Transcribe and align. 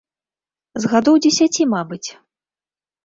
З 0.85 0.89
гадоў 0.95 1.15
дзесяці, 1.25 1.69
мабыць. 1.77 2.03